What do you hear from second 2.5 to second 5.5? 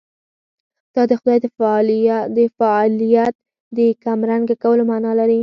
فاعلیت د کمرنګه کولو معنا لري.